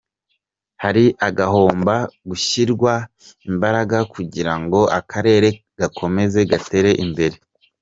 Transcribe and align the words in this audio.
Hari 0.83 1.05
ahagomba 1.27 1.95
gushyirwa 2.29 2.93
imbaraga 3.49 3.97
kugirango 4.13 4.79
Akarere 4.99 5.49
gakomeze 5.79 6.39
gatere 6.51 6.91
imbere. 7.03 7.35